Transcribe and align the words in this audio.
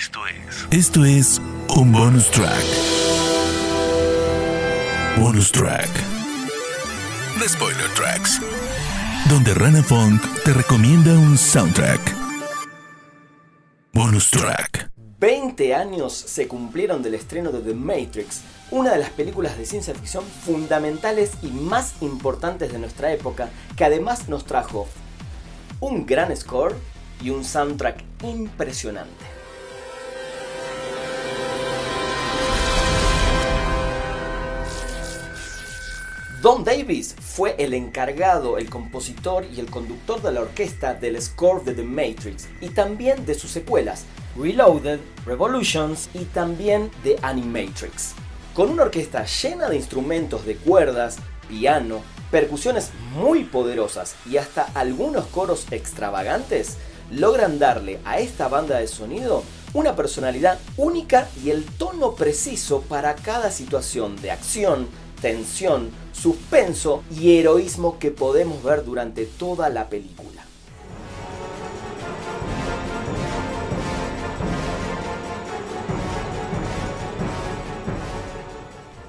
Esto 0.00 0.20
es. 0.26 0.66
Esto 0.70 1.04
es 1.04 1.42
un 1.76 1.92
bonus 1.92 2.30
track. 2.30 2.64
Bonus 5.18 5.52
track. 5.52 5.90
The 7.38 7.46
Spoiler 7.46 7.86
Tracks. 7.94 8.40
Donde 9.28 9.52
Rana 9.52 9.82
Funk 9.82 10.22
te 10.42 10.54
recomienda 10.54 11.12
un 11.12 11.36
soundtrack. 11.36 12.00
Bonus 13.92 14.30
track. 14.30 14.90
20 15.18 15.74
años 15.74 16.14
se 16.14 16.48
cumplieron 16.48 17.02
del 17.02 17.16
estreno 17.16 17.52
de 17.52 17.60
The 17.60 17.74
Matrix, 17.74 18.40
una 18.70 18.92
de 18.92 19.00
las 19.00 19.10
películas 19.10 19.58
de 19.58 19.66
ciencia 19.66 19.94
ficción 19.94 20.24
fundamentales 20.24 21.32
y 21.42 21.48
más 21.48 22.00
importantes 22.00 22.72
de 22.72 22.78
nuestra 22.78 23.12
época, 23.12 23.50
que 23.76 23.84
además 23.84 24.30
nos 24.30 24.46
trajo 24.46 24.88
un 25.80 26.06
gran 26.06 26.34
score 26.34 26.74
y 27.20 27.28
un 27.28 27.44
soundtrack 27.44 28.02
impresionante. 28.22 29.39
Don 36.42 36.64
Davis 36.64 37.14
fue 37.20 37.54
el 37.58 37.74
encargado, 37.74 38.56
el 38.56 38.70
compositor 38.70 39.44
y 39.54 39.60
el 39.60 39.70
conductor 39.70 40.22
de 40.22 40.32
la 40.32 40.40
orquesta 40.40 40.94
del 40.94 41.20
score 41.20 41.62
de 41.64 41.74
The 41.74 41.82
Matrix 41.82 42.48
y 42.62 42.70
también 42.70 43.26
de 43.26 43.34
sus 43.34 43.50
secuelas, 43.50 44.06
Reloaded, 44.38 45.00
Revolutions 45.26 46.08
y 46.14 46.24
también 46.24 46.90
de 47.04 47.18
Animatrix. 47.20 48.14
Con 48.54 48.70
una 48.70 48.84
orquesta 48.84 49.26
llena 49.26 49.68
de 49.68 49.76
instrumentos 49.76 50.46
de 50.46 50.56
cuerdas, 50.56 51.18
piano, 51.46 52.00
percusiones 52.30 52.90
muy 53.12 53.44
poderosas 53.44 54.14
y 54.24 54.38
hasta 54.38 54.62
algunos 54.74 55.26
coros 55.26 55.66
extravagantes, 55.70 56.78
logran 57.10 57.58
darle 57.58 58.00
a 58.06 58.18
esta 58.18 58.48
banda 58.48 58.78
de 58.78 58.86
sonido 58.86 59.42
una 59.74 59.94
personalidad 59.94 60.58
única 60.78 61.28
y 61.44 61.50
el 61.50 61.64
tono 61.64 62.14
preciso 62.14 62.80
para 62.80 63.14
cada 63.14 63.50
situación 63.50 64.16
de 64.22 64.30
acción, 64.30 64.88
tensión, 65.20 65.90
suspenso 66.12 67.02
y 67.10 67.38
heroísmo 67.38 67.98
que 67.98 68.10
podemos 68.10 68.62
ver 68.62 68.84
durante 68.84 69.26
toda 69.26 69.68
la 69.68 69.88
película. 69.88 70.44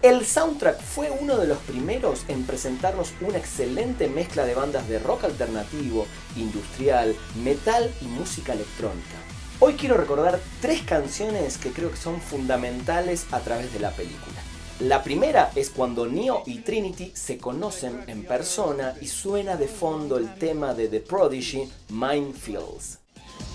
El 0.00 0.24
soundtrack 0.24 0.80
fue 0.80 1.10
uno 1.10 1.36
de 1.36 1.48
los 1.48 1.58
primeros 1.58 2.24
en 2.28 2.44
presentarnos 2.44 3.12
una 3.20 3.36
excelente 3.36 4.08
mezcla 4.08 4.46
de 4.46 4.54
bandas 4.54 4.88
de 4.88 5.00
rock 5.00 5.24
alternativo, 5.24 6.06
industrial, 6.36 7.16
metal 7.42 7.92
y 8.00 8.04
música 8.06 8.52
electrónica. 8.52 9.16
Hoy 9.60 9.74
quiero 9.74 9.96
recordar 9.96 10.38
tres 10.62 10.82
canciones 10.82 11.58
que 11.58 11.72
creo 11.72 11.90
que 11.90 11.96
son 11.96 12.20
fundamentales 12.20 13.26
a 13.32 13.40
través 13.40 13.72
de 13.72 13.80
la 13.80 13.90
película. 13.90 14.47
La 14.80 15.02
primera 15.02 15.50
es 15.56 15.70
cuando 15.70 16.06
Neo 16.06 16.44
y 16.46 16.60
Trinity 16.60 17.10
se 17.12 17.36
conocen 17.36 18.04
en 18.06 18.24
persona 18.24 18.94
y 19.00 19.08
suena 19.08 19.56
de 19.56 19.66
fondo 19.66 20.18
el 20.18 20.32
tema 20.36 20.72
de 20.72 20.86
The 20.86 21.00
Prodigy, 21.00 21.68
Minefields. 21.88 22.98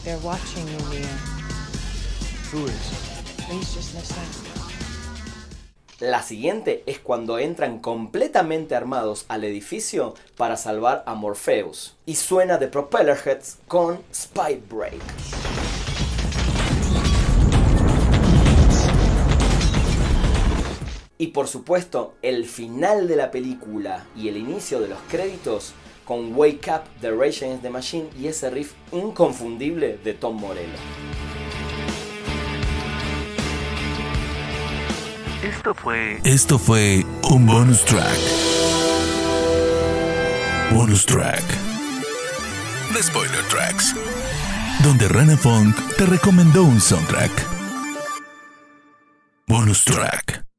They're 0.04 0.20
watching 0.22 0.68
you, 0.68 0.80
Neo. 0.90 1.08
Who 2.52 2.68
is? 2.68 2.74
Please 3.48 3.74
just 3.74 3.96
listen. 3.96 4.44
La 6.02 6.22
siguiente 6.22 6.84
es 6.88 7.00
cuando 7.00 7.40
entran 7.40 7.80
completamente 7.80 8.76
armados 8.76 9.24
al 9.30 9.46
edificio 9.46 10.16
para 10.36 10.58
salvar 10.58 11.04
a 11.06 11.14
Morpheus 11.14 11.96
y 12.06 12.16
suena 12.16 12.58
de 12.58 12.68
Propellerheads 12.68 13.60
con 13.70 14.02
Spy 14.14 14.62
Break. 14.70 15.02
Y 21.24 21.28
por 21.28 21.48
supuesto, 21.48 22.16
el 22.22 22.44
final 22.44 23.08
de 23.08 23.16
la 23.16 23.32
película 23.32 24.04
y 24.14 24.28
el 24.28 24.36
inicio 24.36 24.82
de 24.82 24.90
los 24.90 25.00
créditos 25.10 25.74
con 26.04 26.36
Wake 26.36 26.70
Up 26.70 26.82
de 27.00 27.12
Rage 27.12 27.46
Against 27.46 27.64
the 27.64 27.70
Machine 27.70 28.10
y 28.20 28.28
ese 28.28 28.50
riff 28.50 28.74
inconfundible 28.92 30.00
de 30.04 30.14
Tom 30.16 30.36
Morello. 30.36 30.68
Esto 35.42 35.74
fue. 35.74 36.20
Esto 36.26 36.60
fue 36.60 37.06
un 37.32 37.46
bonus 37.46 37.86
track. 37.86 38.20
Bonus 40.74 41.06
track. 41.06 41.44
The 42.92 43.02
Spoiler 43.02 43.44
Tracks. 43.50 43.96
Donde 44.84 45.08
Rana 45.08 45.38
Funk 45.38 45.74
te 45.98 46.06
recomendó 46.06 46.64
un 46.64 46.82
soundtrack. 46.82 47.32
Bonus 49.48 49.86
track. 49.86 50.53